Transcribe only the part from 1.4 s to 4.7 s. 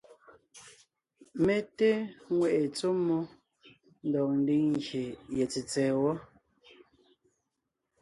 Mé té ŋweʼe tsɔ́ mmó ndɔg ńdiŋ